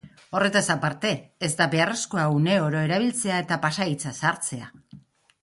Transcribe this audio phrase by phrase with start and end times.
[0.37, 1.11] Horretaz aparte,
[1.47, 4.73] ez da beharrezkoa uneoro erabiltzailea eta pasahitza sartzea.